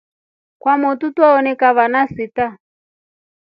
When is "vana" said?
1.77-2.01